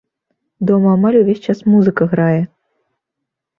[0.69, 2.43] Дома амаль увесь час музыка грае.